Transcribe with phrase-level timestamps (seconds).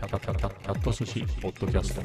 [0.00, 2.00] キャタキャタキャット寿司ポッドキャスト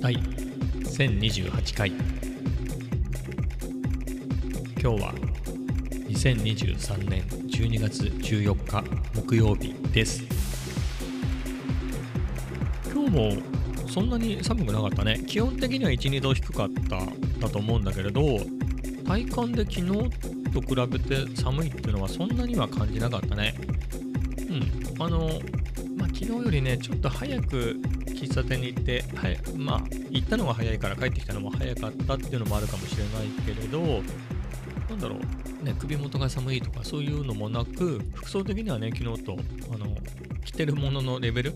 [0.00, 2.00] 第1028回今
[4.80, 5.14] 日は
[6.08, 8.82] 2023年12月14日
[9.14, 10.24] 木曜日です
[12.92, 13.36] 今日も
[13.88, 16.98] そんなに寒くなかったね基本的には12度低かった
[17.38, 18.20] だと思うんだけれど
[19.06, 20.10] 体感で昨日
[20.50, 23.54] と比べて寒いっていうのはそんなには感じなかったね
[24.98, 25.28] あの
[25.96, 29.38] まあ昨日よりねちょっと早く喫茶店に行ってはい。
[29.56, 34.02] まあ行ったのが早いから帰ってきたのも早かったっていうのもあるかもしれないけれど
[34.88, 39.36] なんだろうね首元が寒いとかそういうのもなく服装的にはね昨日と
[39.72, 39.86] あの
[40.44, 41.54] 着てるもののレベル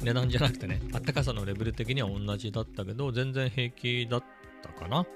[0.00, 4.24] 値段じゃなくてねあったかさのレベル的には同じだったけど全然平気だっ
[4.62, 5.06] たかな。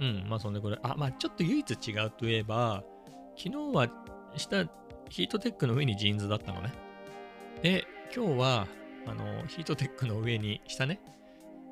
[0.00, 2.84] うんまあそんでこれあまあちょっと唯一違うといえば
[3.36, 3.88] 昨日は
[4.36, 4.64] 下
[5.08, 6.72] ヒートテックの上にジーンズだったのね。
[7.62, 8.68] で今日は
[9.06, 11.00] あのヒートテックの上に下ね。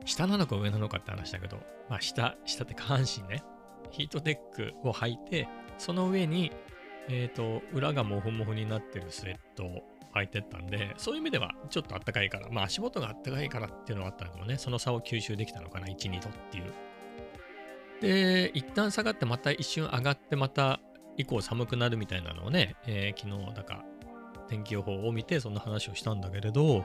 [0.05, 3.43] 下なのか上なのかって話だけどまあ下下って下半身ね。
[3.91, 5.49] ヒートテックを履いて
[5.79, 6.53] その上に
[7.09, 9.83] えっ、と裏がモフモフになってるスウェットを
[10.15, 14.57] 履いてったんでそういう意味ではちょっとあったかいからまあ足元があったかいからっていうのはあったのもね。
[14.59, 16.73] その差を吸収できたのかな12度っていう。
[18.01, 20.81] で一旦下がってまた一瞬上がってまた
[21.17, 23.85] 以降寒くなるみたいなのをね、えー昨日だか
[24.49, 26.85] 天気予報を見てそんな話をしたんだけれど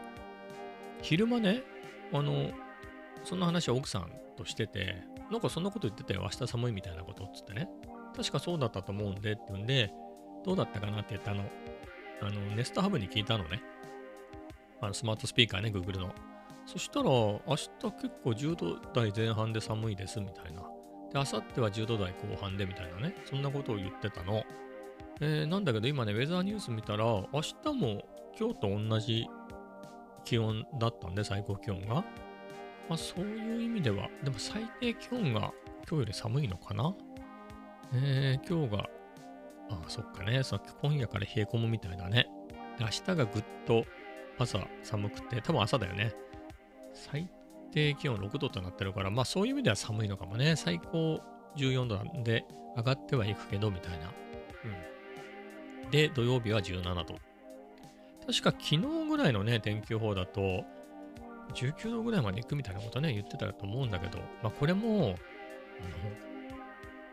[1.01, 1.61] 昼間ね
[2.11, 2.49] あの
[3.23, 7.69] そんな話を奥さんとしててなんかそんなこと言ってたよ明日寒いみたいなことっつってね。
[8.15, 9.93] 確かそうだったと思うんでって言うんで
[10.43, 11.43] どうだったかなって言ったの。
[12.21, 13.63] あのネストハブに聞いたのね。
[14.81, 16.13] あのスマートスピーカーね Google の。
[16.65, 17.69] そしたら明日
[18.01, 20.63] 結構10度台前半で寒いですみたいな。
[21.13, 24.43] で、明後日は10度台後半でみたいなね、そんなことを言ってたの。
[25.19, 28.03] えーなんだけど今ね、ウェザーニュース見たら、明日も
[28.39, 29.27] 今日と同じ
[30.23, 31.95] 気温だったんで、最高気温が。
[32.89, 35.51] まあそういう意味では、でも最低気温が
[35.87, 36.93] 今日より寒いのかな
[37.93, 38.89] えー、今日が、
[39.69, 42.27] あそっかね、さっき今夜から冷え込むみたいだね。
[42.77, 43.85] で、明日がぐっと
[44.39, 46.13] 朝寒くて、多分朝だよね。
[46.93, 47.29] 最
[47.71, 50.55] 低気温6度となってるから、まあそういう意味では寒いのかもね。
[50.55, 51.21] 最高
[51.55, 52.45] 14度なんで、
[52.75, 54.11] 上がってはいくけど、みたいな。
[55.83, 55.91] うん。
[55.91, 57.15] で、土曜日は17度。
[58.27, 58.77] 確か昨日
[59.09, 60.63] ぐらいのね、天気予報だと、
[61.53, 65.15] 19度ぐらいまで行くみたいなことね、言ってたと思うんだけど、まあこれも、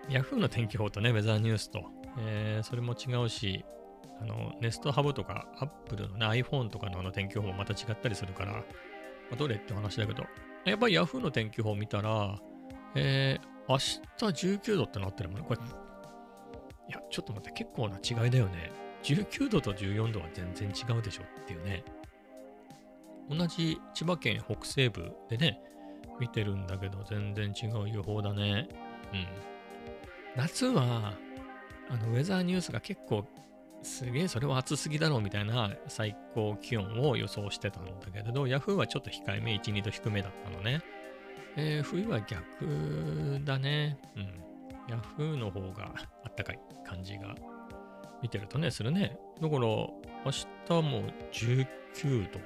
[0.09, 1.85] あの、Yahoo の天気予報とね、ウェザーニュースと、
[2.19, 3.65] えーそれも違うし、
[4.21, 8.59] あの、ネストハブとか Apple のね、iPhone とかのあの天気予報もまた違ったりするから、ま
[9.33, 10.25] あどれって話だけど、
[10.71, 12.39] やっぱり Yahoo の天気予報見たら、
[12.95, 15.47] えー明日19度ってなってるもんね。
[15.47, 15.63] これ、い
[16.91, 18.73] や、ちょっと待って、結構な違いだよね。
[19.03, 21.85] 19度と14度は全然違うでしょっていうね。
[23.29, 25.61] 同じ千葉県北西部でね、
[26.19, 28.69] 見てるんだけど、全然違う予報だね。
[29.13, 29.27] うん。
[30.35, 31.13] 夏は、
[31.91, 33.27] あの、ウェザーニュースが結構、
[33.89, 40.83] すげえそれは暑すぎだろうみたいな最高気温を予想してたんだけれど、Yahoo はちょっと控えめ、1、2度低めだったのね。
[41.57, 43.99] えー冬は逆だね。
[44.17, 44.49] うん。
[44.95, 45.93] Yahoo の方が
[46.25, 47.35] あったかい感じが
[48.23, 49.19] 見てるとね、するね。
[49.41, 49.91] だから、明
[50.31, 52.41] 日も19度。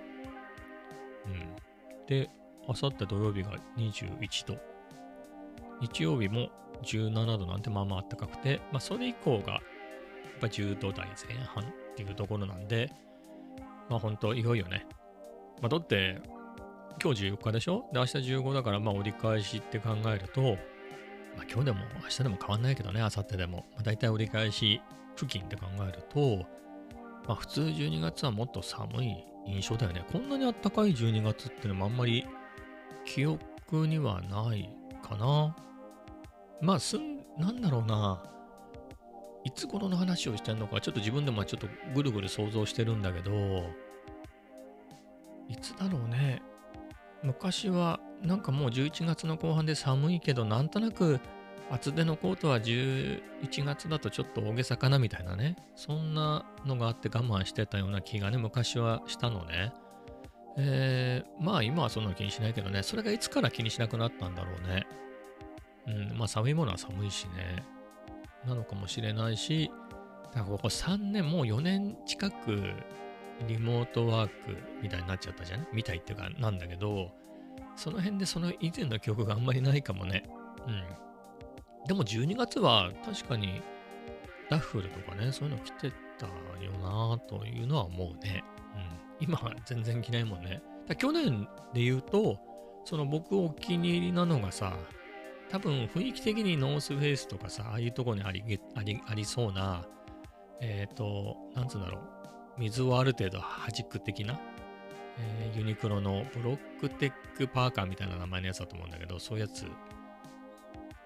[1.27, 2.07] うん。
[2.07, 2.31] で、
[2.69, 4.59] 明後日土曜日が21度。
[5.81, 6.51] 日曜日も
[6.83, 9.61] 17度なんてまあまあ暖かくて、まあそれ以降が
[10.43, 11.67] ぱ10度台前半っ
[11.97, 12.91] ていうところなんで、
[13.89, 14.87] まあ本当いよいよね。
[15.61, 16.21] まあだって、
[17.03, 17.85] 今日14日でしょ？
[17.93, 20.43] で、明日15だから、まあ折り返しって考えると、
[21.37, 23.65] まあ今日でも明日でも変わんないけどね、明後日でも。
[23.73, 24.81] まあ大体折り返し
[25.17, 26.45] 付近って考えると、
[27.27, 29.17] まあ普通12月はもっと寒い
[29.47, 30.05] 印象だよね。
[30.13, 32.27] こんなに暖かい12月っていうのもあんまり
[33.05, 34.69] 記憶にはない
[35.03, 35.57] かな。
[36.61, 38.23] まあすん、なんだろうな。
[39.45, 43.65] いつ頃の話をしてんのか、ちょっと自分でもちょっとぐるぐる想像してるんだけど、
[45.49, 46.43] いつだろうね。
[47.23, 51.21] 昔はなんかもう11月の後半で寒いけど、なんとなく
[51.71, 55.57] 厚手のコートは11月だとちょっと大げさかなみたいなね。
[55.75, 59.73] そんなのがあって我慢してたような気がね、昔はしたのね。
[60.59, 64.87] えー、まあ今はそんなの気にしないけどね、それがいつから気にしなくなったんだろうね。
[65.87, 67.65] うん、まあ寒いものは寒いしね。
[68.47, 69.71] なのかもしれないし、
[70.27, 72.73] だからここ3年、もう4年近く
[73.47, 77.11] リモートワークみたいになっちゃったじゃんみたいっていうかなんだけど、
[77.77, 80.25] その辺でその以前の記憶があんまりないかもね。
[80.67, 80.85] うん。
[81.87, 83.61] でも12月は確かに
[84.49, 88.45] ダッフルとかね、そういうの着てたよなというのは思うね。
[88.75, 89.27] うん。
[89.27, 90.63] 今は全然着ないもんね。
[90.87, 92.39] だ去年で言うと、
[92.85, 94.77] その僕お気に入りなのがさ、
[95.53, 98.43] 多分雰囲気的にノースフェイスとかさ、ああいうとこにあり
[98.75, 99.85] ありありそうな、
[100.63, 102.01] えっ、ー、と、なんつうんだろう、
[102.59, 104.41] 水をある程度弾く的な、
[105.19, 109.67] えー、ユニクロのブロックテックパーカーみたいな名前のやつだと思うんだけど、そういうやつ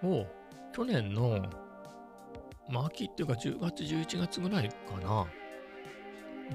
[0.06, 0.26] を
[0.72, 1.44] 去年の、
[2.68, 5.26] まあ、秋っていうか10月、11月ぐらいかな。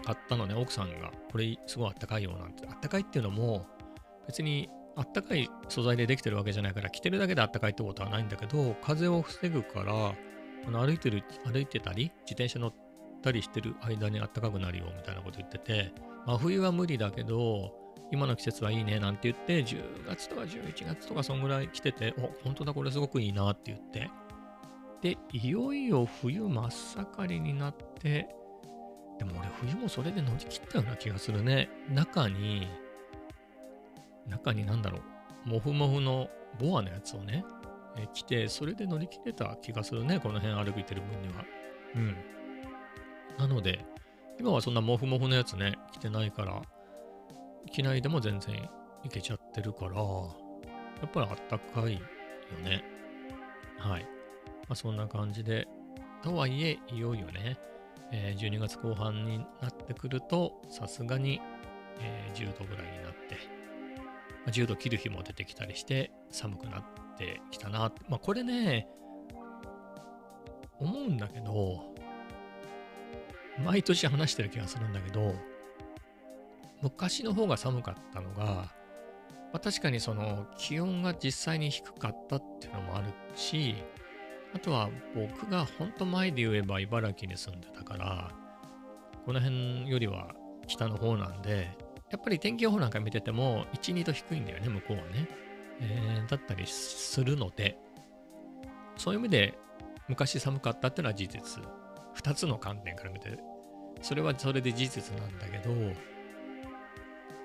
[0.05, 1.11] 買ったのね、奥さんが。
[1.29, 2.65] これすごいあったかいよなんて。
[2.69, 3.67] あったかいっていうのも、
[4.27, 10.15] 別にあったかい素材でできてるわけじゃないから、着てるだけであったかいってことはないんだけど、風を防ぐから、
[10.67, 12.73] あの歩いてる、歩いてたり、自転車乗っ
[13.21, 15.93] たりしてる間にあったかくなるよみたいなこと言ってて、
[16.25, 17.73] 真冬は無理だけど、
[18.11, 24.09] 今の季節はいいねなんて言って、10月とか11月とかそんぐらい来てて、お、本当だ、これすごくいいなって言って。
[25.01, 28.27] で、いよいよ冬真っ盛りになって、
[29.17, 31.69] でも俺冬もそれで乗り切ったような気がするね。
[31.89, 32.67] 中に、
[34.31, 34.99] 中になんだろ
[35.45, 36.29] う、モフモフの
[36.59, 37.45] ボアのやつをね、
[37.97, 41.45] え着て、それで乗り切れた気がするね、この辺歩いてる分には。
[41.95, 42.15] うん。
[43.37, 43.85] なので、
[44.39, 46.61] 今はそんなモフモフのやつね、着てないから、
[47.71, 48.69] 機内でも全然
[49.03, 50.01] いけちゃってるから、や
[51.05, 51.99] っぱりあったかいよ
[52.63, 52.83] ね。
[53.77, 54.03] はい。
[54.67, 55.67] まあ、そんな感じで、
[56.23, 57.57] とはいえ、いよいよね、
[58.11, 61.41] え、12月後半になってくると、さすがに、
[61.99, 63.60] え、10度ぐらいになって、
[64.47, 66.83] 10度切る日も出てきたりして、寒くなっ
[67.17, 67.91] てきたな。
[68.09, 68.87] まあ、これね、
[70.79, 71.93] 思うんだけど、
[73.63, 75.35] 毎年話してる気がするんだけど、
[76.81, 83.75] 昔の方が寒かったのが、まあ、確かにその気温が実際に低かったっていうのもあるし、
[84.53, 88.31] あとは僕が本当前で言えば茨城に住んでたから、
[89.25, 90.33] この辺よりは
[90.67, 91.77] 北の方なんで、
[92.11, 95.27] やっぱり天気予報なんか見てても1、2度低いんだよね、向こうはね。
[95.79, 97.77] えー、だったりするので、
[98.97, 99.57] そういう意味で
[100.07, 101.63] 昔寒かったっていうのは事実。
[102.15, 103.39] 2つの観点から見て、
[104.01, 105.71] それはそれで事実なんだけど、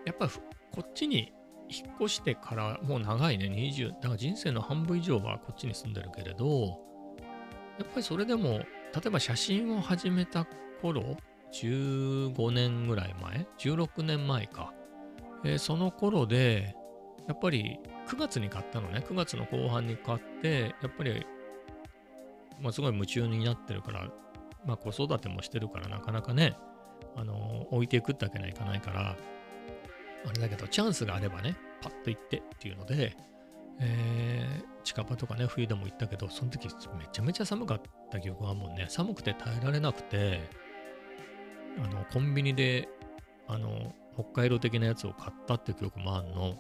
[0.05, 1.33] やっぱこっちに
[1.69, 6.81] 引っ越してからもう長いね、20、だから人生の半分以上はこっちに住んでるけれど、
[7.79, 8.67] やっぱりそれでも、例
[9.07, 10.47] えば写真を始めた
[10.83, 11.17] 頃、
[11.63, 14.73] 15年ぐらい前 ?16 年前か。
[15.45, 16.75] え、その頃で、
[17.29, 19.05] やっぱり9月に買ったのね。
[19.07, 21.27] 9月の後半に買って、やっぱり、
[22.61, 24.09] まあ、すごい夢中になってるから、
[24.65, 26.57] まあ、子育てもしてるからなかなかね、
[27.17, 29.17] あの、置いていくってわけにはいかないから、
[30.27, 33.17] あれだけど、チャンスがあればね、パッと行ってっていうので、
[33.81, 36.73] えー、近場とかね、冬でも行ったけど、その時め
[37.13, 38.87] ちゃめちゃ寒かった記憶があるもんね。
[38.89, 40.41] 寒くて耐えられなくて、
[41.79, 42.89] あの、コンビニで、
[43.49, 46.57] あの、北海道的なやつを買ったって記憶もあんの。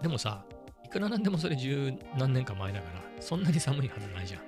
[0.00, 0.44] でもさ、
[0.84, 4.42] いくらなんでもそれ十何年か前だから、そんなに寒いはずないじゃん。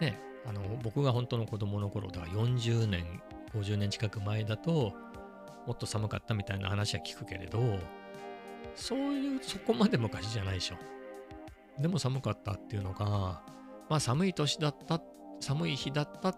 [0.00, 3.22] ね、あの、僕が本当の子供の頃、だから40年、
[3.54, 4.92] 50年近く前だと、
[5.66, 7.78] もっと寒かったみたいな話は聞くけれど、
[8.74, 10.76] そういう、そこまで昔じゃないでしょ。
[11.80, 13.42] でも寒かったっていうのが、
[13.88, 15.00] まあ寒い年だった、
[15.40, 16.30] 寒い日だった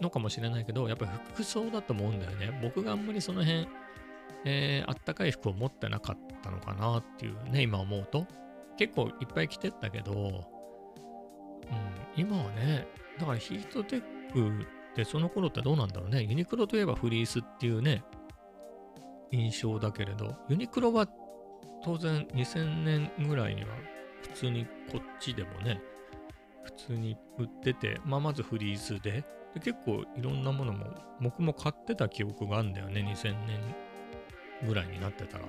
[0.00, 2.58] のかもしれないけど、やっぱり服装だと思うんだよね。
[2.62, 3.68] 僕があんまりその辺、
[4.44, 8.26] えー、あったかい服を持ってなかったのかなっていうね、今思うと。
[8.76, 10.44] 結構いっぱい着てったけど、うん、
[12.16, 12.86] 今はね、
[13.18, 16.22] だからヒートテックってその頃ってどうなんだろうね。
[16.22, 18.02] ユニクロといえばフリースっていうね、
[19.30, 21.06] 印象だけれど、ユニクロは
[21.84, 23.68] 当然2000年ぐらいには
[24.22, 25.80] 普通にこっちでもね、
[26.64, 29.24] 普通に売ってて、まあ、まずフリーズで
[29.54, 30.86] で、結構いろんなものも
[31.20, 33.60] 僕も買ってた記憶があるんだよね、2000年
[34.66, 35.44] ぐらいになってたら。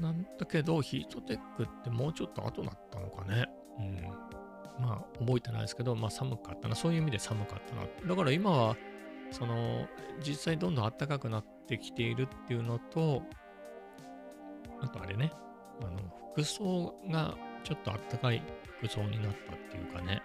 [0.00, 3.46] なんだけど、ヒートテックってもうちょっと後だったのかね。
[3.78, 4.00] うん。
[4.78, 6.74] まあ、覚えてないですけど、まあ寒かったな。
[6.74, 7.82] そういう意味で寒かったな。
[8.06, 8.76] だから今は、
[9.30, 9.86] その、
[10.22, 13.22] 実際どんどん暖かくなってきているっていうのと、
[14.82, 15.32] あとあれね、
[15.82, 15.98] あの、
[16.32, 18.42] 服装がちょっとあったかい
[18.78, 20.22] 服装になったっていうかね、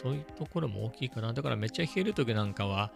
[0.00, 1.34] そういうところも大きいかな。
[1.34, 2.90] だからめっちゃ冷える時なんかは、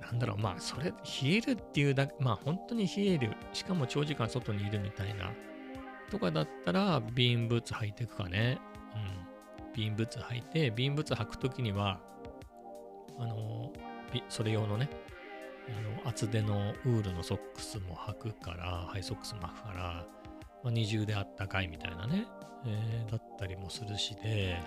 [0.00, 3.32] なんだろう、まあ、それ、冷えるっていうだけ、まあ、本当に冷える。
[3.54, 5.32] しかも長時間外にいるみたいな。
[6.10, 8.58] とかだったら、ビーンブーツ履いていくかね。
[8.94, 9.72] うん。
[9.72, 11.98] ビーンブーツ履いて、ビーンブーツ履くときには、
[13.18, 13.72] あの、
[14.28, 14.90] それ用のね、
[15.68, 20.06] あの厚手のウールのソックスも履くから、ハイソックスも履くから、
[20.62, 22.26] まあ、二重であったかいみたいなね、
[22.66, 24.58] えー、だったりもするしで、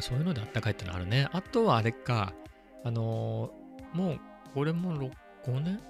[0.00, 1.28] あ、そういうのであったかいってのあるね。
[1.32, 2.32] あとはあれか、
[2.84, 4.20] あのーもう
[4.54, 5.10] これも6
[5.46, 5.80] 5年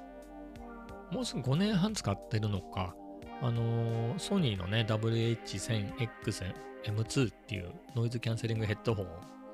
[1.11, 2.95] もうすぐ5年半使ってるのか。
[3.43, 9.07] あのーソニーのね、WH1000XM2 っていうノイズキャンセリングヘッドホン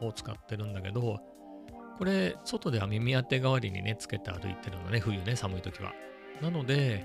[0.07, 1.21] を使ってるんだけど、
[1.99, 5.95] これ、外では耳当て代わりにね、つけて歩いてるのね、冬ね、寒い時は。
[6.43, 7.01] なので、やっ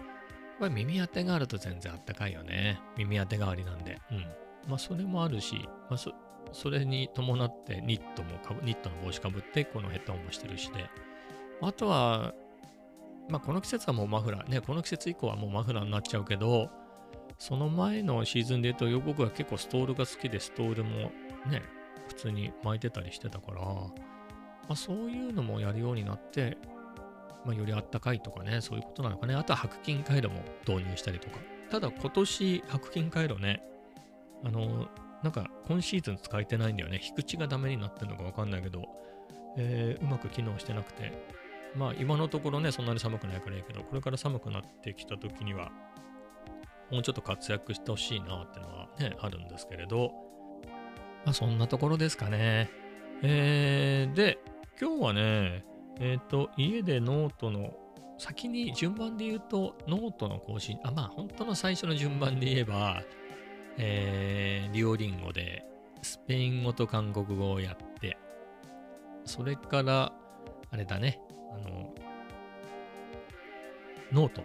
[0.59, 2.81] ぱり耳当てがあると全然あったかいよね。
[2.97, 4.01] 耳当て代わりなんで。
[4.11, 4.17] うん。
[4.67, 5.97] まあ、それもあるし、まあ、
[6.53, 10.89] それに伴ってニットもかぶ、ニットの帽子かぶって、このヘッドホンもしてるしで。
[11.61, 12.33] あとは、
[13.29, 16.69] まあ、この季節はもうマフラー、ね、この季節以降はもうマフラーになっちゃうけど、
[17.37, 21.11] その前のシーズンで言うと、僕は結構ストールが好きで、ストールも
[21.47, 21.61] ね、
[22.07, 23.93] 普通に巻いてたりしてたから、ま
[24.69, 26.57] あ、そういうのもやるようになって、
[27.45, 29.35] まあ、よりあったかいとかね、そういうことなのかね。
[29.35, 31.37] あとは白金回路も導入したりとか。
[31.69, 33.63] ただ今年白金回路ね、
[34.43, 34.87] あの、
[35.23, 36.99] なんか今シーズン使えてないんだよね。
[37.03, 38.87] 引く口がダメになってるのかわかんないけど、
[39.57, 41.13] えーうまく機能してなくて、
[41.75, 45.71] まあ今のところね、そんなに寒くないからいいけど、これから寒くなってきた時には、
[46.91, 50.11] もうちょっと活躍してほしいなってのはね、あるんですけれど、
[51.25, 52.69] まあそんなところですかね。
[53.21, 54.39] えー、で、
[54.79, 55.63] 今日はね、
[55.99, 57.73] えっ、と、家でノートの、
[58.17, 63.03] 先に順番で言うと、ノートの更新、あ、まあ本当の最初の順番で言えば、
[63.77, 65.65] えー、 Duolingo で
[66.01, 68.17] スペイン語と韓国語をやって、
[69.25, 70.13] それから、
[70.71, 71.19] あれだね、
[71.51, 71.93] あの、
[74.11, 74.43] ノート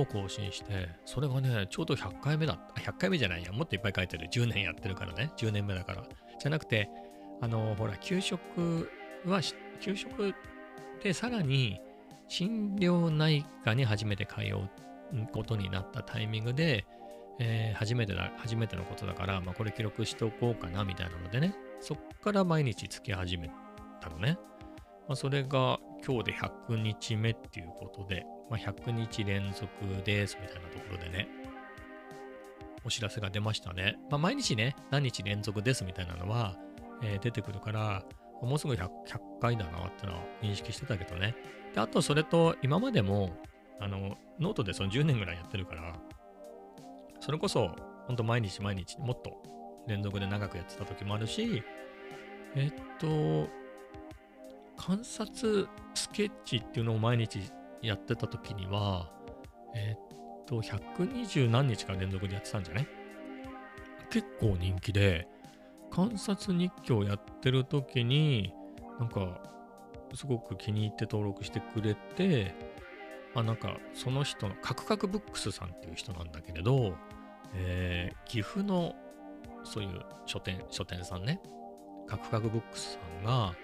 [0.00, 2.80] を更新して、それがね、ちょうど100回目だった。
[2.80, 4.28] 100回目じゃないや、もっといっぱい書いてる。
[4.28, 6.04] 10年やってるからね、10年目だから。
[6.38, 6.90] じゃなくて、
[7.40, 8.90] あの、ほら、給食
[9.24, 9.40] は、
[9.80, 10.34] 給食
[11.02, 11.80] でさらに
[12.28, 16.86] 心療内科に初めて通うことになったタイミングで、
[17.44, 23.50] えー初めてだ、初めてのことだから、まあ、これ記録しておこうかな、みたいなのでね、そっから毎日つき始め
[24.00, 24.38] たのね。
[25.08, 29.68] まあ、それが今日で100日目っていうことで、まあ、100日連続
[30.04, 31.28] ですみたいなところでね、
[32.84, 33.96] お知らせが出ましたね。
[34.10, 36.56] まあ、毎日ね、何日連続ですみたいなのは、
[37.02, 38.04] えー出てくるから、
[38.40, 41.34] もうすぐ 100, 100回だなってのは認識してたけどね。
[41.74, 43.36] で、あとそれと今までも、
[43.80, 45.94] あの、ノートでその10年ぐらいやってるから、
[47.22, 47.70] それこそ、
[48.08, 49.40] ほんと毎日毎日もっと
[49.86, 51.62] 連続で長くやってた時もあるし、
[52.56, 53.48] えっと、
[54.76, 57.38] 観察スケッチっていうのを毎日
[57.80, 59.08] やってた時には、
[59.76, 62.88] えっと、120何日か連続でやってたんじゃない？
[64.10, 65.28] 結構人気で、
[65.92, 68.52] 観察日記をやってる時に、
[68.98, 69.40] なんか、
[70.14, 72.54] すごく気に入って登録してくれて、
[73.34, 76.94] あ、なんか、その人の、カクカクブックスさんっていう人なんだけれど、
[77.54, 78.94] えー岐阜の、
[79.64, 81.40] そういう書店、書店さんね、
[82.06, 83.54] カクカクブックスさんが、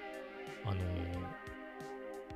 [0.64, 1.48] あのー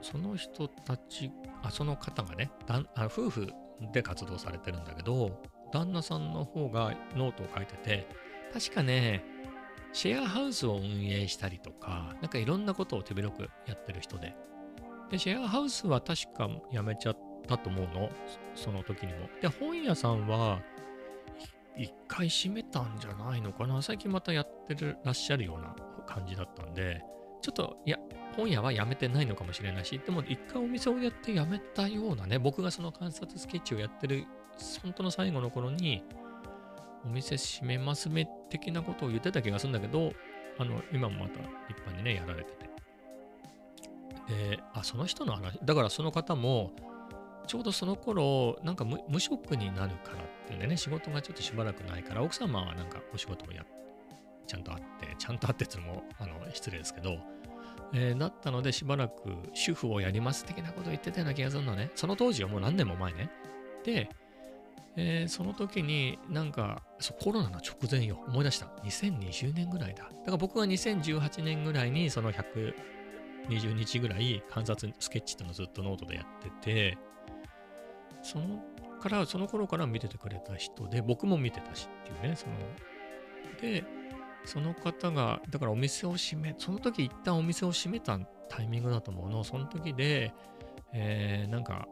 [0.02, 1.30] その人たち、
[1.62, 3.52] あ、その方がね、だんあ夫婦
[3.92, 5.40] で活動されてるんだけど、
[5.72, 8.08] 旦那さんの方がノートを書いてて、
[8.52, 9.24] 確かね、
[9.92, 14.34] シェアハウスを運営したりとか、なんかいろんなことを手広くやってる人で。
[15.10, 18.10] で、シェアハウスは確か辞めちゃったと思うの、
[18.54, 19.28] その時にも。
[19.40, 20.60] で、本屋さんは、
[21.76, 23.80] 一回閉めたんじゃないのかな？
[23.82, 25.74] 最近またやってるらっしゃるような
[26.06, 27.02] 感じだったんで、
[27.40, 27.98] ちょっと、いや、
[28.36, 34.26] 本屋は辞めてないのかもしれないし、でも一回お店をやって辞めたようなね、僕がその観察スケッチをやってる、
[34.82, 36.04] 本当の最後の頃に、
[37.04, 40.12] お店閉めますめ的なことを言ってた気がするんだけど、
[40.58, 42.70] あの、今もまた一般にね、やられてて。
[44.28, 46.70] で、あ、その人の話、だからその方も、
[47.48, 53.66] ちょうどその頃、なんか無職になるからっでね、仕事がちょっとしばらくないから、奥様はなんかお仕事をやっ
[54.46, 57.18] ちゃんとあって、ちゃんとあってっていうのもあの失礼ですけど、
[57.94, 61.90] えーだったのでしばらく主婦をやります的なことを言ってたような気がするのね。
[61.94, 63.30] その当時はもう何年も前ね。
[63.84, 64.08] で、
[64.96, 66.82] えーその時になんか
[67.20, 68.18] コロナの直前よ。
[68.26, 68.66] 思い出した。
[68.84, 70.04] 2020年ぐらいだ。
[70.04, 76.98] だから僕が2018年ぐらいにその120日ぐらい観察スケッチっていうのをずっとノートでやってて、
[78.22, 78.62] その
[79.02, 82.54] から、その頃から見ててくれた人で、僕も見てたしっていうね、その、
[83.60, 83.84] で、
[84.44, 88.18] その方が、だからお店を閉め、その時一旦お店を閉めた
[88.48, 90.32] タイミングだと思うの、その時で、
[90.92, 91.86] えーなんか、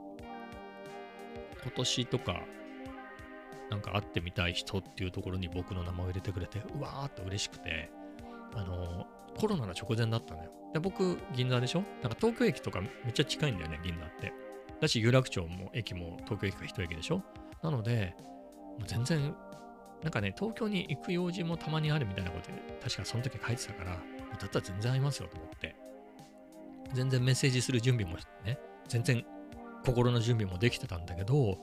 [1.63, 2.43] 今年とか、
[3.71, 7.91] なんか会ってみたい人っていうところに僕の名前を入れてくれて、うわーっと嬉しくて、
[8.55, 9.07] あの、
[9.39, 10.51] コロナの直前だったのよ。
[10.75, 11.83] で、僕、銀座でしょ？
[12.03, 14.33] なんか東京駅とかめっちゃ近いんだよね、銀座って。
[14.81, 17.23] だし、有楽町も駅も東京駅が一駅でしょ？
[17.63, 18.15] なので、
[18.79, 19.35] もう全然、
[20.03, 23.97] なんかね、東京に行く用事もたまにあるみたいなことで、確かその時書いてたから、だ
[24.47, 25.77] ったら全然会いますよと思って。
[26.95, 28.59] 全然メッセージする準備もね、
[28.89, 29.25] 全然
[29.85, 31.59] 心の準備もできてたんだけど、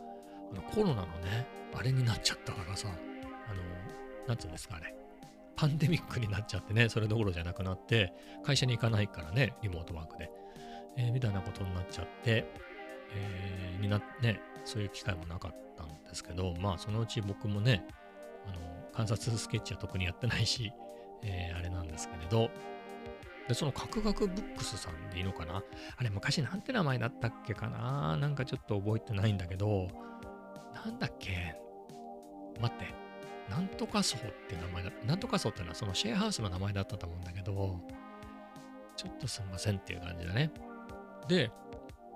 [0.52, 3.62] あのコロナのね、あれになっちゃったからさ、あの、
[4.28, 4.96] なんつうんですかね、
[5.56, 10.32] パンデミックになっちゃってね、それどころじゃなくなって、会社に行かないからね、リモートワークで、
[10.96, 12.46] えー、みたいなことになっちゃって、
[13.14, 17.86] えー、になね、そういう機会もなかったんですけど、まあ、そのうち僕もね、
[18.46, 18.58] あの、
[18.94, 20.72] 観察スケッチは特にやってないし、
[21.24, 22.50] えー、あれなんですけれど、
[23.48, 25.64] で、そのカクカクブックスさんでいいのかな？
[25.96, 28.18] あれ昔なんて名前だったっけかな？
[28.18, 29.88] なんかちょっと覚えてないんだけど、
[30.74, 31.56] なんだっけ？
[32.60, 32.94] 待って。
[33.50, 34.92] なんとか層って名前だ。
[35.06, 37.80] なんとか層ってのはそのシェアハウスの名前だったと思うんだけど、
[38.98, 40.52] ちょっとすみませんっていう感じだね。
[41.30, 41.50] で、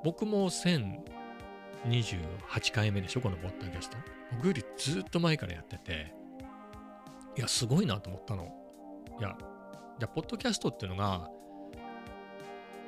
[0.04, 3.98] 僕も1028回目でしょこのポッドキャスト。
[4.34, 6.14] 僕よりずっと前からやってて、
[7.38, 8.54] いや、すごいなと思ったの。
[9.20, 9.38] いや、
[10.00, 11.30] じゃ、ポッドキャストっていうのが、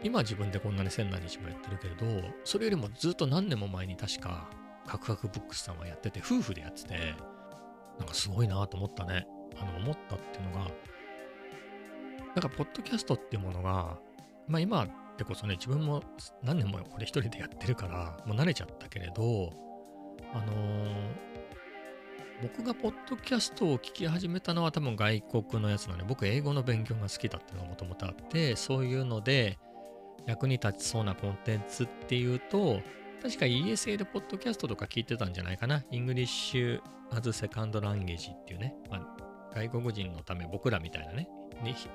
[0.03, 4.50] 今自分でこんなに千何日もやってるけれど、それよりもずっと何年も前に確か、
[4.88, 7.15] カクカクブックスさんはやってて、夫婦でやってて、
[8.00, 9.27] なんかすごいなと思ったね。
[9.55, 10.72] あの、思ったっていうのが、
[12.36, 14.00] なんか、ポッドキャストっていうものが、
[14.48, 16.03] まあ今ってこそね、自分も
[16.43, 19.51] 何年もこれ一人でやってるから、もう慣れちゃったけれど、
[20.34, 21.34] あのー
[22.41, 29.58] 僕がポッドキャストを聞き始めたのは多分外国のやつなので、僕英語の勉強が好きだっていうのがもともとあって、そういうので
[30.25, 32.82] 役に立ちそうなコンテンツっていうと、
[33.22, 35.86] 確か ESA でポッドキャストとか聞いてたんじゃないかな。
[35.91, 41.29] English as Second Language っていうね、まあ、外国人のため僕らみたいなね、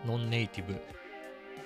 [0.07, 0.81] ノンネイティブ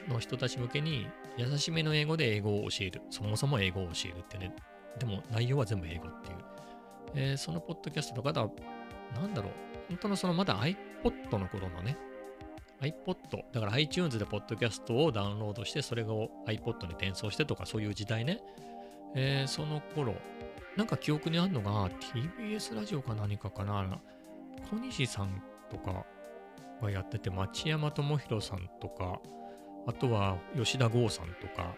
[0.08, 3.02] の人たち向けに優しめの英語で英語を教える。
[3.10, 4.54] そもそも英語を教えるってね。
[4.98, 6.36] でも内容は全部英語っていう。
[7.14, 8.48] えー、そのポッドキャストとかだ、
[9.14, 9.52] なんだろう、
[9.88, 11.96] 本当のそのまだ iPod の頃のね、
[12.80, 13.16] iPod、
[13.52, 18.40] だから iTunes でポッドキャストをダウンロードして、それを iPod に転送してとか、そういう時代ね、
[19.14, 20.14] えー、その頃、
[20.76, 21.90] なんか記憶にあるのが
[22.38, 24.00] TBS ラジオか何かかな、
[24.70, 26.04] 小西さんとか
[26.80, 29.20] がやってて、町山智博さんとか、
[29.86, 31.74] あとは吉田剛さんとか、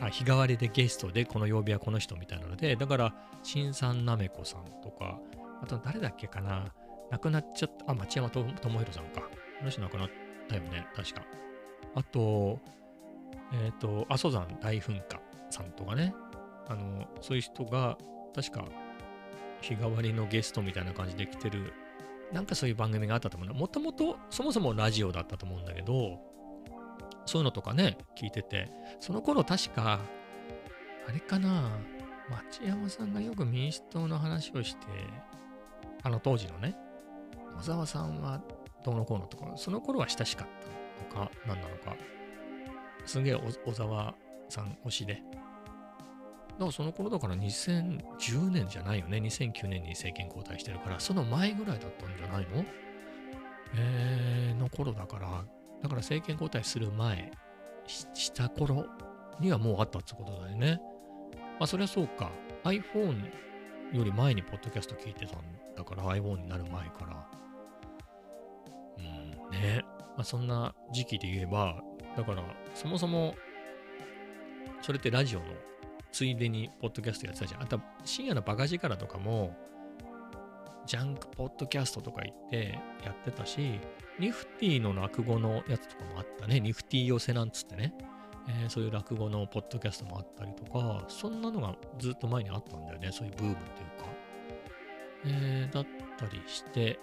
[0.00, 5.18] あ日替わりでゲストでこの曜日はこの人みたいなので、だから、新さんなめこさんとか、
[5.62, 6.72] あと誰だっけかな
[7.10, 9.20] 亡くなっちゃった、あ、町山智弘さんか。
[9.20, 10.10] この人亡くなっ
[10.48, 11.22] たよね、確か。
[11.94, 12.58] あと、
[13.52, 16.14] えっ、ー、と、阿蘇山大噴火さんとかね、
[16.68, 17.96] あの、そういう人が、
[18.34, 18.64] 確か、
[19.60, 21.72] 日替わりのゲストみたいな感じで来てる、
[22.32, 23.54] なんかそういう番組があったと思うの。
[23.54, 26.18] もともと、そもそもラジオだったと思うんだけど、
[27.26, 28.68] そういうのとかね、聞いてて、
[29.00, 30.00] その頃確か、
[31.08, 31.78] あれかな、
[32.30, 34.86] 町山さんがよく民主党の話をして、
[36.02, 36.76] あの当時のね、
[37.58, 38.42] 小沢さんは
[38.84, 40.48] どうのこうのとか、その頃は親しかっ
[41.10, 41.96] たのか、何なのか、
[43.06, 44.14] すげえ小沢
[44.48, 45.14] さん推しで。
[45.14, 49.18] だからその頃だから2010年じゃないよね。
[49.18, 52.64] 2009年に政権交代してるから、その前ぐらいだったんじゃないの？
[53.76, 55.44] えー、の頃だから、
[55.84, 57.30] だから政権交代する前、
[57.86, 58.86] した頃
[59.38, 60.80] にはもうあったってことだよね。
[61.58, 62.30] まあそりゃそうか。
[62.64, 63.22] iPhone
[63.92, 65.42] より前にポッドキャスト聞いてたん
[65.76, 67.28] だから iPhone になる前から。
[68.96, 69.84] うんね。
[70.16, 71.82] まあそんな時期で言えば、
[72.16, 72.42] だから
[72.74, 73.34] そもそも
[74.80, 75.44] それってラジオの
[76.12, 77.62] ついでにポッドキャストやってたじゃん。
[77.62, 79.54] あと深夜のバカ力とかも
[80.86, 83.80] ジャンクポッドキャストとか言ってやってたし、
[84.18, 86.60] ニフティの落語のやつとかもあったね。
[86.60, 87.94] ニフティ寄せなんつってね。
[88.46, 93.10] えー、そういう落語のポッドキャストもあったりとか、そんなのがずっと前にあったんだよね。
[93.10, 94.06] そういうブームっていうか。
[95.26, 95.86] えー、だっ
[96.18, 96.98] たりして、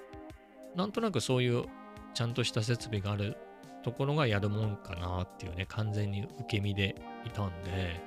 [0.75, 1.65] なんとなくそういう
[2.13, 3.37] ちゃんとした設備がある
[3.83, 7.99] ところがやるもんかなっていうね、完全に受け身でいたんで、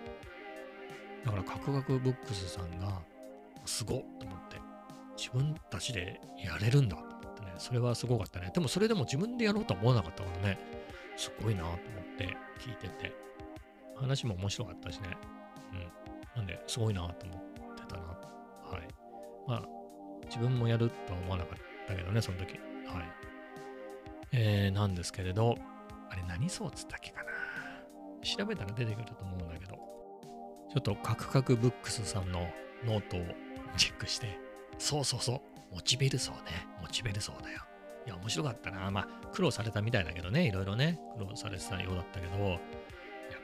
[1.25, 3.01] だから、カクカクブックスさんが、
[3.65, 4.59] すごっと思って、
[5.25, 8.51] 自分たちでやれるんだと思ってねそれはすごかったね。
[8.53, 10.59] でもそれでも自分でやろうとは思わなかったからね、
[11.17, 11.79] すごいなと思っ
[12.19, 13.13] て聞いてて、
[13.97, 15.09] 話も面白かったしね。
[15.73, 16.41] うん。
[16.41, 18.03] なんで、すごいなと思ってたな。
[18.03, 19.49] はい。
[19.49, 19.63] まあ、
[20.27, 21.59] 自分もやるとは思わなかっ
[21.89, 22.53] たけどね、その時。
[22.53, 22.61] はい。
[24.33, 25.57] えー、なんですけれど、
[26.11, 27.31] あれ何そうつったっけかな。
[28.23, 32.47] 調べたら出てくると思うんだけど、ちょっとカクカクブックスさんの
[32.85, 33.21] ノートを
[33.77, 34.44] チェックして、
[34.79, 36.67] そうそうそう、モチベル層ね。
[36.81, 37.63] モチベル層だよ。
[38.07, 38.91] いや、面白かったな。
[38.91, 42.61] まあ、苦労されたみたいだけどね、いろいろね、苦労されてたようだったけど、やっ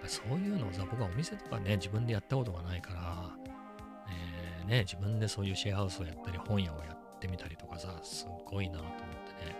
[0.02, 3.30] ぱそういうのをさ、僕はお店とかね、自分でやったことがないから、
[4.08, 8.96] えー、ね、自分でそういうシェアハウスをやったり、本屋をやってみたりとかさ、すごいなと思っ
[9.38, 9.56] てね。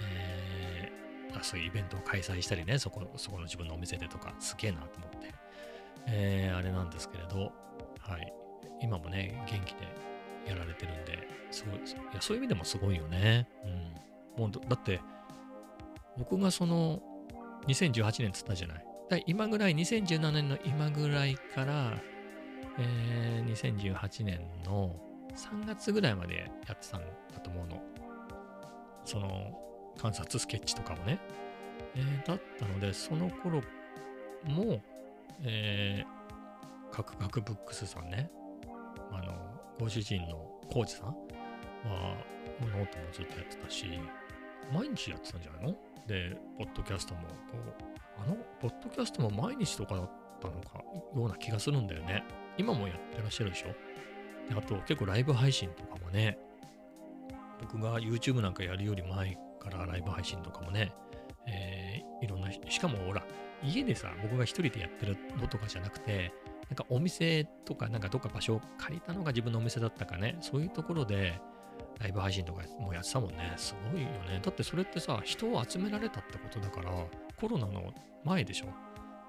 [0.00, 5.34] えー、そういうイベントを開催したりね、そこそこの自分のお店でとか、すげえなと思って、
[6.06, 7.52] えーあれなんですけれど、
[7.98, 8.32] はい。
[8.80, 10.13] 今もね、元気で
[10.46, 11.80] やられてるんで、すごい、い
[12.14, 13.48] や、そういう意味でもすごいよね。
[14.36, 14.42] うん。
[14.42, 15.00] もうだ、って、
[16.18, 17.02] 僕がその、
[17.66, 18.86] 2018年っつったじゃない。
[19.08, 21.94] だ今ぐらい、2017年の今ぐらいから、
[22.78, 24.96] えー2018年の
[25.36, 27.00] 3月ぐらいまでやってたん
[27.32, 27.82] だと思うの。
[29.04, 29.58] その
[30.00, 31.18] 観察スケッチとかもね。
[31.94, 33.62] えーだったので、その頃
[34.44, 34.82] も、
[35.42, 38.30] えー、カクカクブックスさんね、
[39.12, 40.36] あの、ご主人の
[40.72, 41.14] コウジさんは、
[42.60, 43.86] ノートもずっとやってたし、
[44.72, 45.76] 毎日やってたんじゃないの？
[46.06, 47.26] で、ポッドキャストも、こ
[48.18, 50.10] う、あの、ポッドキャストも毎日とかだっ
[50.40, 50.82] たのか、
[51.14, 52.24] ような気がするんだよね。
[52.56, 53.68] 今もやってらっしゃるでしょ？
[54.48, 56.38] であと、結構ライブ配信とかもね、
[57.60, 60.92] 僕が YouTube なんかやるより前からライブ配信とかもね、
[61.46, 63.22] えーいろんな、しかもほら、
[63.62, 66.32] 家でさ、僕が一人でやってるのとかじゃなくて、
[66.68, 71.40] なんかお店とか、なんかどっか場所を借りたのが自分のお店だったかね、そういうところで、
[72.00, 73.52] ライブ配信とかもやってたもんね。
[73.56, 74.40] すごいよね。
[74.42, 76.90] だってそれってさ、人を集められたってことだから、
[77.36, 77.92] コロナの
[78.24, 78.66] 前でしょ。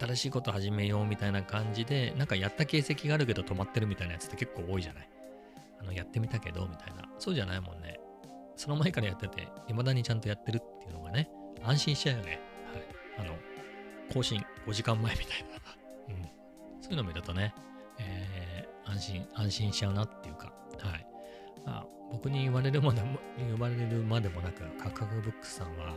[0.00, 5.08] 新しいこと始めようみたいな感じで、なんかやった形跡があるけど止まってるみたいなやつって結構多いじゃない？
[5.80, 7.02] あの、やってみたけど、みたいな。
[7.18, 7.98] そうじゃないもんね。
[8.58, 11.30] その前からやってて、未だにちゃんとやってるっていうのがね、
[11.62, 12.40] 安心しちゃうよね。
[13.16, 13.26] はい。
[13.26, 13.38] あの、
[14.12, 15.48] 更新5時間前みたいな。
[16.14, 16.22] うん。
[16.82, 17.54] そういうの見るとね、
[17.98, 18.48] えー
[18.90, 21.06] 安心、安心しちゃうなっていうか、はい。
[21.64, 25.94] まあ、僕に言われるまでも、言われるまでもなく、カクカクブックスさんは、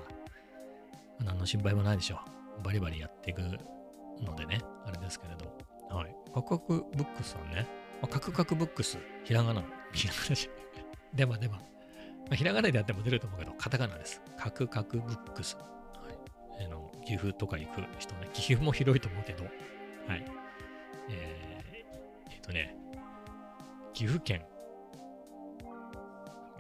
[1.20, 2.20] 何の心配もないでしょ
[2.60, 2.64] う。
[2.64, 3.42] バリバリやっていく
[4.22, 5.96] のでね、あれですけれど。
[5.96, 6.16] はい。
[6.34, 7.66] カクカクブックスさんね、
[8.02, 10.62] まあ、カクカクブックス、ひらがな、ひらがなじゃない。
[11.16, 11.60] でばでば。
[12.32, 14.22] まあ、ひらがなでやっても出ると思うけど、カタカナです。
[14.38, 15.58] カクカクブックス。
[15.58, 15.64] は
[16.62, 16.66] い。
[16.66, 19.50] あの、岐阜とか行く人ね、岐阜も広いと思うけど、は
[20.16, 20.26] い。
[21.10, 22.74] えー、えっとね、
[23.92, 24.46] 岐阜県、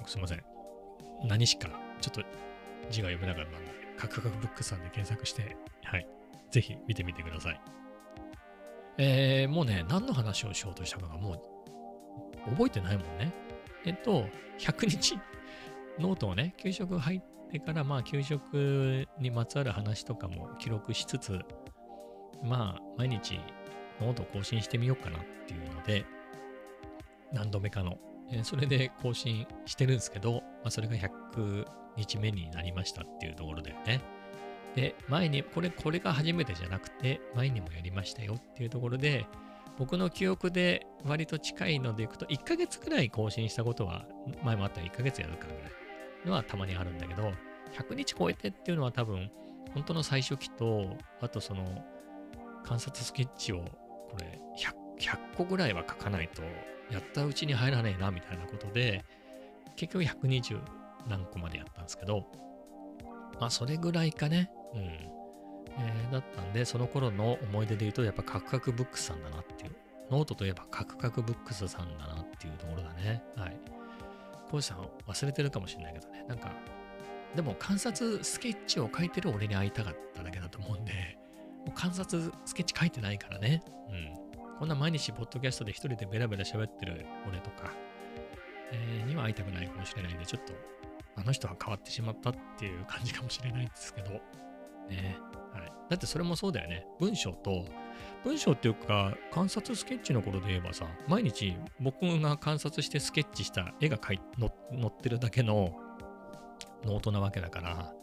[0.05, 0.43] すいません。
[1.23, 1.69] 何しか、
[2.01, 2.21] ちょっと
[2.89, 5.55] 字が読めなかったんで、カクカクブックスさんで検索して、
[5.85, 6.05] はい。
[6.49, 7.61] ぜひ見てみてください。
[8.97, 11.41] えー、もうね、何の話をしようとしたかがも
[12.47, 13.31] う覚えてないもんね。
[13.85, 14.25] えっと、
[14.59, 15.17] 100日
[16.01, 21.39] ノートをね、休職入ってから、まあ、休職にまつわる話とかも記録しつつ、
[22.43, 23.39] まあ、毎日
[24.01, 26.05] ノートを更新してみようかなっていうので、
[27.31, 27.97] 何度目かの。
[28.33, 31.65] えそれで更新してるんですけど、まあ、それが100
[31.97, 34.01] 日目になりましたっていうところだよね。
[34.75, 39.25] で、前に、これ、これが初めてじゃなくて、前にもやりましたよっていうところで、
[39.77, 44.05] 僕の記憶で割と近いのでいくと、1ヶ月くらい更新したことは、
[44.43, 45.80] 前もあったら1ヶ月やるかぐらい
[46.25, 47.31] のはたまにあるんだけど、
[47.73, 49.31] 100日超えてっていうのは多分、
[49.73, 51.85] 本当の最初期と、あとその、
[52.63, 56.43] 観察スケッチを、これ100、100個ぐらいは書かないと、
[56.91, 59.03] やったうちに入らねえな、みたいなことで、
[59.75, 60.59] 結局120
[61.07, 62.25] 何個までやったんですけど、
[63.39, 64.51] まあ、それぐらいかね。
[64.73, 64.81] うん。
[64.81, 69.75] えーだったんで、その頃の思い出で言うと、やっぱカクカクブックスさんだなっていう。
[70.11, 73.23] ノートといえばカクカクブックスさんだなっていうところだね。
[73.37, 73.57] はい。
[74.51, 76.25] コウジさん忘れてるかもしれないけどね。
[76.27, 76.51] なんか、
[77.35, 81.17] でも観察スケッチを書いてる俺に会いたかっただけだと思うんで、
[81.65, 83.63] もう観察スケッチ書いてないからね。
[83.89, 84.57] うん。
[84.59, 87.71] こんな毎日ポッドキャストで一人でベラベラ喋ってる俺とか、
[88.73, 90.53] えーには会いたくないかもしれないんで、ちょっと
[91.15, 94.11] あの人は変わってしまったっていう感じかもしれないんですけど、
[94.89, 95.17] ね。
[95.53, 95.71] はい。
[95.89, 96.85] だってそれもそうだよね。
[96.99, 97.65] 文章と、
[98.23, 105.73] 文章っていうか、観察スケッチの頃で言えばさ、毎日僕が観察してスケッチした絵が描いの載ってるだけの
[106.85, 107.93] ノートなわけだから、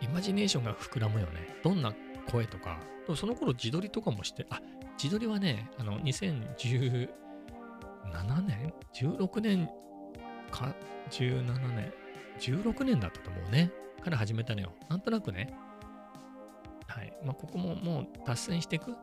[0.00, 1.56] イマジネーションが膨らむよね。
[1.62, 1.94] どんな
[2.30, 2.80] 声とか、
[3.14, 4.60] その頃自撮りとかもして、あ、
[5.02, 7.08] 自撮りはね、あの、2017
[8.42, 9.68] 年 ?16 年
[10.50, 10.74] か、
[11.10, 11.92] 17年
[12.38, 13.70] ?16 年だったと思うね。
[14.02, 14.72] から始めたのよ。
[14.88, 15.52] なんとなくね。
[16.96, 17.12] はい。
[17.22, 18.94] まあ、ここももう脱線していく？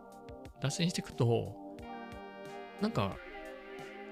[0.60, 1.56] 脱線していくと、
[2.82, 3.15] なんか、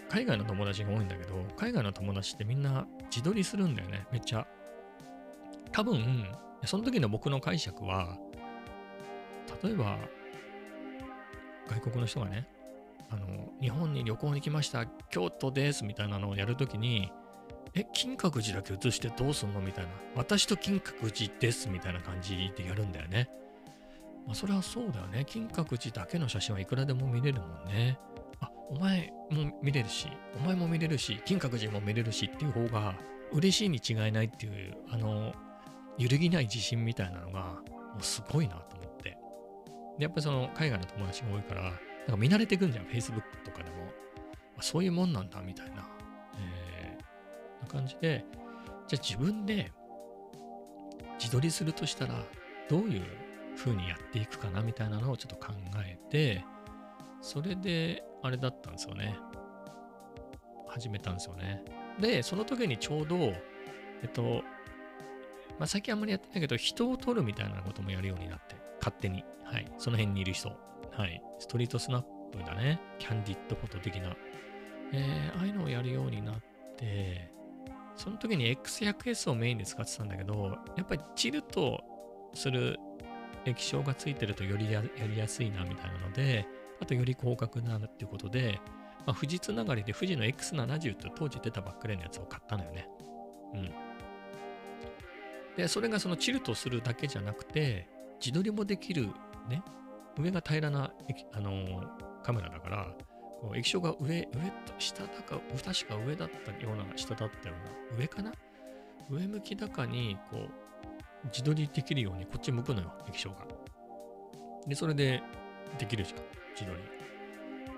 [0.07, 4.45] 海外の友達が多いんだけど、海外の友達ってみんな自撮りするんだよね、めっちゃ。
[5.71, 6.27] 多分、
[6.65, 8.17] その時の僕の解釈は、
[9.63, 9.97] 例えば、
[11.67, 12.47] 外国の人がね、
[13.09, 17.11] あの、日本に旅行に来ました、京都ですみたいなのをやるときに、
[17.73, 19.91] え、金閣寺だけ写してどうすんのみたいな。
[20.15, 23.29] 私と金閣寺ですみたいな感じでやるんだよね。
[24.25, 25.25] まあ、それはそうだよね。
[25.25, 27.99] 金閣寺だけの写真はいくらでも見れるもんね。
[28.39, 32.95] あ、お前も見れるし、お前も見れるし、金閣寺も見れるしっていう方が
[33.31, 35.33] 嬉しいに違いないっていう、あの、
[35.97, 39.17] 揺るぎない自信みたいなのが、もうすごいなと思って。
[39.97, 43.91] で、やっぱりその海外の友達が多いから、なんか見慣れてくんじゃん、Facebook とかでも。
[44.57, 45.87] あそういうもんなんだ、みたいな。
[46.37, 48.25] えー、な感じで、
[48.87, 49.71] じゃあ自分で
[51.19, 52.25] 自撮りするとしたら、
[52.69, 53.03] どういう
[53.63, 55.53] 風にやっていくかなみたいなのをちょっと考
[55.85, 56.43] えて、
[57.21, 59.15] それで、あれだったんですよね。
[60.67, 61.63] 始めたんですよね。
[61.99, 64.43] で、その時にちょうど、えっと、
[65.59, 69.23] まあ、最近あんまりやってないけど、人を撮るみたいなこともやるようになって、勝手に。
[69.43, 69.71] はい。
[69.77, 70.49] その辺にいる人。
[70.91, 71.21] はい。
[71.39, 72.79] ストリートスナップだね。
[72.97, 74.15] キャンディットフォト的な。
[74.93, 76.35] えー、ああいうのをやるようになっ
[76.77, 77.31] て、
[77.95, 81.83] その時に X100S をメインで使ってたんだけど、やっぱりチルと
[82.33, 82.77] する
[83.45, 86.47] 液晶がついてるとよりやりやすいなみたいなので、
[86.81, 88.59] あとより広角になるっていうことで、
[89.05, 92.87] まあ、富士つながりで富士の X70 って当時出たばっかりのやつを買ったのよね。
[93.53, 93.71] うん。
[95.57, 97.87] で、それがそのチルとするだけじゃなくて、
[98.19, 99.07] 自撮りもできる
[99.49, 99.63] ね、
[100.17, 100.93] 上が平らな、
[101.33, 102.87] あのー、カメラだから、
[103.41, 104.25] こう液晶が上、上
[104.65, 107.55] と下だか、確か上だったような、下だったよ
[107.89, 108.31] うな、上かな？
[109.09, 110.49] 上向きだかに、こう、
[111.25, 113.37] 自撮りできるようにこっち向くのよ、液晶が。
[114.67, 115.21] で、それで
[115.77, 116.19] できるじゃん、
[116.53, 116.83] 自撮り。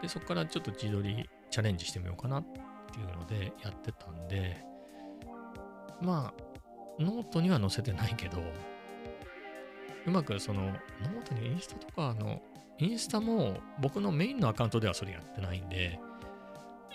[0.02, 4.64] で、そこからちょっと自撮りチャレンジしてみようかなっていうのでやってたんで、
[6.02, 6.44] まあ、
[7.00, 8.42] ノートには載せてないけど、
[10.06, 12.42] うまくその、ノートにインスタとかあの、
[12.80, 16.00] インスタも僕のメインのアカウントではそれやってないんで、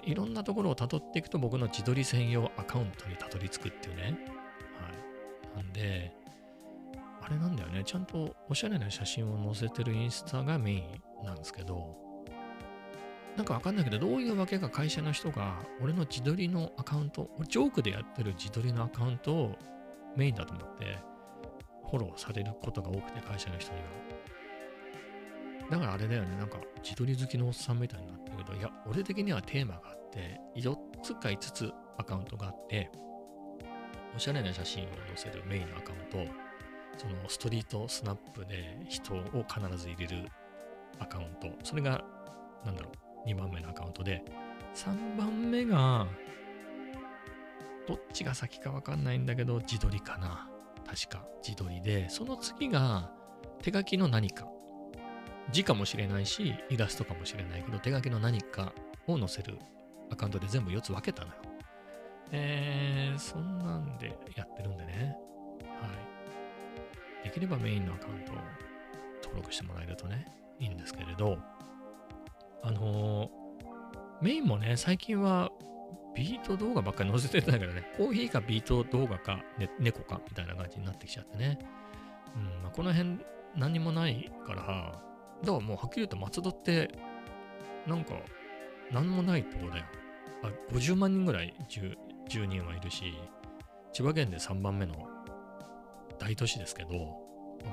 [0.05, 4.03] いろんなところを辿っていくと僕の自撮り専用アカウントにたどり着くっていうね。
[4.05, 5.57] はい。
[5.57, 6.13] なんで、
[7.29, 7.85] あれなんだよね。
[7.85, 11.95] ちゃんとおしゃれな写真を載せてるインスタがメインなんですけど、
[13.37, 19.59] なんかわかんないけど、どういうわけか会社の人が、俺の自撮りのアカウント、ジョークでやってる自撮りのアカウントを
[20.17, 20.99] メインだと思って、
[21.91, 23.85] フォローされることが多くて、会社の人には。
[25.71, 32.91] だからあれだよね、なんか自撮り好きのおっさんみたいになってるけど、いや、俺的にはテーマがあって、4つか5つアカウントがあって、
[34.17, 36.48] おしゃれな写真を載せるメインのアカウント、
[36.99, 40.29] そのストリートスナップで人を必ず入れる
[40.99, 42.05] アカウント、それが、
[42.65, 42.91] なんだろ
[43.25, 44.23] う、2番目のアカウントで、
[44.75, 46.07] 3番目が、
[47.87, 50.51] どっちが先かわかんないんだけど、自撮りかな。
[50.85, 53.13] 確か自撮りで、その次が
[53.63, 54.47] 手書きの何か。
[55.51, 58.73] 字かもしれないし、イラストかもしれないけど、手書きの何か
[59.07, 59.59] を載せる
[60.11, 61.35] アカウントで全部4つ分けたのよ。
[62.33, 65.17] えー、そんなんでやってるんでね。
[65.81, 66.18] はい。
[67.25, 68.35] できればメインのアカウントを
[69.23, 70.27] 登録してもらえるとね、
[70.59, 71.39] いいんですけれど、
[72.63, 75.51] あのー、メインもね、最近は
[76.15, 81.59] ビート動画ばっかり載せてたんだけどね、コーヒーかビート動画か、ね、猫かみたいな感じになってきちゃってね。
[82.35, 83.19] うん、まあ、この辺
[83.57, 85.01] 何もないから、だか
[85.43, 86.91] らもうはっきり言うと松戸って、
[87.87, 88.15] なんか、
[88.91, 89.85] 何もないとこだよ。
[90.43, 93.15] あ、50万人ぐらい住人はいるし、
[93.93, 95.09] 千葉県で3番目の
[96.19, 97.21] 大都市ですけど、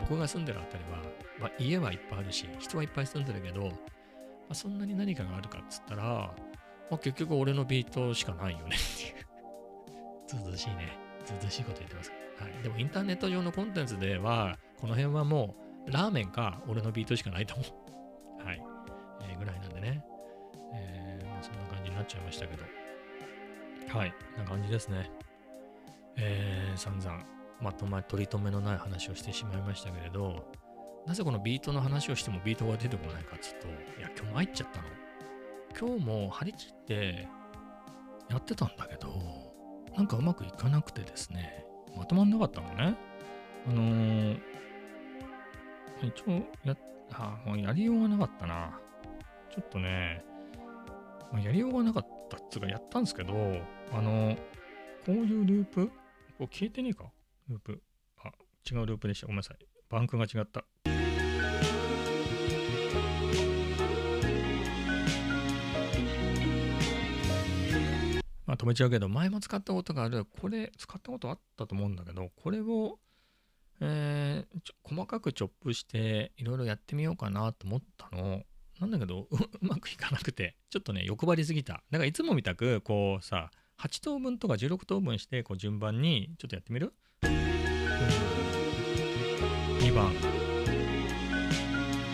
[0.02, 1.00] 僕が住んでるあたりは、
[1.40, 3.72] まあ、家はいっぱいあるし、人はいっぱい住んでるけど、ま
[4.52, 6.34] あ、そんなに何かがあるかっつったら、ま
[6.92, 9.26] あ、結局俺のビートしかないよねっていう。
[10.46, 10.98] ずずしいね。
[11.26, 12.12] ずずしいこと言ってます。
[12.40, 12.64] はい。
[12.64, 15.56] でもインターネット上のコンテンツでは、この辺はも
[15.88, 17.64] う、ラーメンか俺のビートしかないと思
[18.42, 18.46] う。
[18.46, 18.62] はい。
[19.22, 20.04] えー、ぐらいなんでね。
[20.74, 22.64] えー、まあそんな感じになっちゃいましたけど。
[23.88, 24.14] はい。
[24.38, 25.10] な感じですね。
[26.18, 27.24] えー、散々、
[27.62, 30.52] まとまり取り留めのない話をしてしまいましたけれど、
[31.06, 33.68] なぜこのビートの話をしてもビートが出てこないかっつうと、
[34.00, 34.88] いや、今日参っちゃったの。
[35.78, 37.28] 今日も張り切って
[38.30, 39.14] やってたんだけど、
[39.96, 41.66] なんかうまくいかなくてですね、
[41.96, 42.98] まとまんなかったのね。
[43.68, 44.40] あのー、
[46.02, 46.76] 一応や、
[47.14, 48.80] あ、もうやりようがなかったな。
[49.54, 50.24] ちょっとね、
[51.44, 53.34] やりようがなかったっつうかやったんですけど、
[53.94, 54.42] あのー、こ
[55.08, 55.88] ういうループ
[56.38, 57.06] こう消えてねえか？
[57.48, 57.82] ループ。
[58.24, 58.32] あ、
[58.70, 59.28] 違うループでした。
[59.28, 59.58] ごめんなさい。
[59.90, 60.66] バンクが違った。
[68.48, 73.00] まあ止めちゃうけど、前も使ったことがある、これ使ったことあったと思うんだけど、これを、
[73.80, 78.44] えーちょ細かくチョップしていろいろやってみようかなと思ったの。
[78.80, 81.84] なんだけど、ううまくいかなくて、ちょっとね、欲張りすぎた。
[81.92, 90.12] だからいつもみたく、こうさ、8等分とか16等分して、こう順番に、ちょっとやってみる、2番、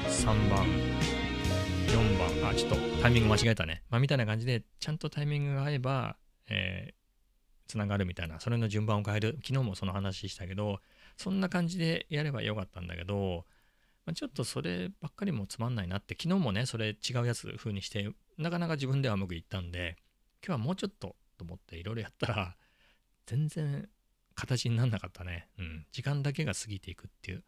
[0.08, 0.66] 3番、
[1.88, 3.84] 4番、あ、ちょっとタイミング間違えたね。
[3.90, 6.18] まあ、みたいな感じで、ちゃんとタイミングが合えば、
[6.50, 6.94] え
[7.68, 9.40] つながるみたいな、それの順番を変える。
[9.42, 10.82] 昨日もその話したけど、
[11.16, 13.46] そんな感じでやればよかったんだけど、
[14.06, 19.96] まあ、ちょっとそればっかりもつまんないなって、昨日もね、それ違うやつ風にして、なかなか自分ではうまくいったんで、
[20.46, 22.56] 今日はもうちょっとと思っていろいろやったら、
[23.26, 23.90] 全然
[24.36, 25.48] 形にならなかったね。
[25.58, 25.86] うん。
[25.92, 27.44] 時間だけが過ぎていくっていう、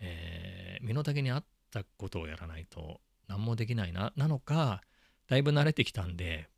[0.00, 4.82] えー身の丈に合ったことをやらないと何もできないな、なのか、
[5.26, 6.48] だいぶ慣れてきたんで、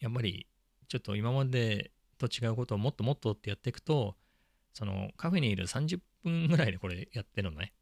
[0.00, 0.46] やっぱり
[0.88, 4.16] ちょっと今までと違うことをもっともっとってやっていくと、
[4.72, 7.72] そのカフェにいる30分ぐらいでこれやってるのね。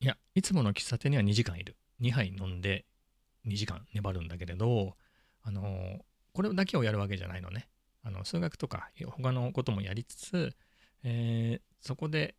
[0.00, 1.76] いや、いつもの喫茶店には2時間いる。
[2.00, 2.84] 2杯飲んで
[3.46, 4.96] 2時間粘るんだけれど、
[5.42, 6.04] あの、
[6.36, 7.66] これだけをやるわけじゃないのね。
[8.02, 10.54] あの数学とか他のこともやりつつ、
[11.02, 12.34] えーそこで、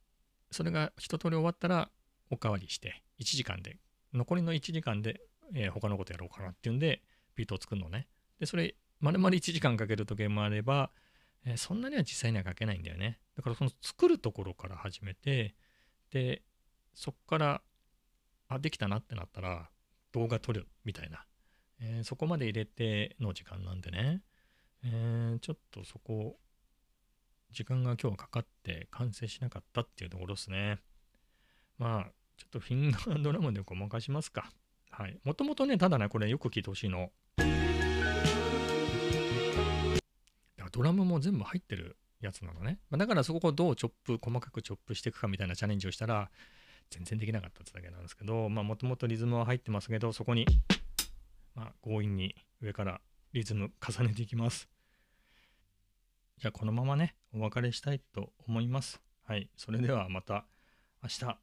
[0.51, 1.89] それが一通り終わったら
[2.29, 3.79] おかわりして、1時間で、
[4.13, 5.21] 残りの1時間で、
[5.55, 7.01] えー他のことやろうかなっていうんで、
[7.35, 8.07] ビートを作るのね。
[8.39, 10.91] で、それ、丸々1時間かける時計もあれば、
[11.43, 13.19] えーそんなには実際には書けないんだよね。
[13.35, 15.55] だからその作るところから始めて、
[16.11, 16.43] で、
[16.93, 17.63] そっから、
[18.47, 19.71] あ、できたなってなったら、
[20.11, 21.25] 動画撮るみたいな。
[21.79, 24.21] えーそこまで入れての時間なんでね。
[24.83, 26.37] えーちょっとそこ、
[27.51, 30.79] 時間が今日かかって完成しなかったっていうところですね。
[31.77, 34.51] まあ、ちょっとフィンガードラムでごまかしますか。
[34.91, 35.19] はい。
[35.23, 37.11] もともとね、ただね、これよく聞いてほしいの。
[37.37, 37.51] だか
[40.63, 42.79] らドラムも全部入ってるやつなのね。
[42.89, 46.29] まあだからそこをどうチョップ、細かくチョップしていくかみたいなチャレンジをしたら、
[46.89, 50.45] 全然できなかったってだけなんですけど、まあもともとリズムは入ってますけど、そこに、
[51.57, 53.01] まあ強引に上から
[53.33, 54.69] リズム重ねていきます。
[56.37, 59.01] じゃあこのままね、お別れしたいと思います。
[59.23, 59.49] はい。
[59.57, 60.45] それではまた
[61.01, 61.37] 明日